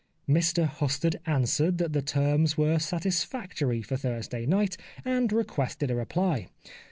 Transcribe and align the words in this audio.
Mr 0.27 0.65
Husted 0.65 1.19
answered 1.27 1.77
that 1.77 1.93
the 1.93 2.01
terms 2.01 2.57
were 2.57 2.79
satisfactory 2.79 3.83
for 3.83 3.97
Thursday 3.97 4.47
night, 4.47 4.75
and 5.05 5.31
requested 5.31 5.91
a 5.91 5.95
reply. 5.95 6.47